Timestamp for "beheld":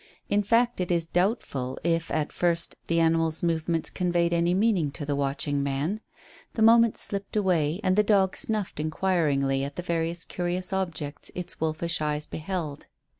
12.25-12.87